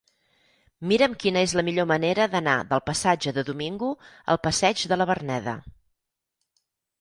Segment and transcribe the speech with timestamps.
[0.91, 3.91] Mira'm quina és la millor manera d'anar del passatge de Domingo
[4.35, 5.55] al passeig de la Verneda.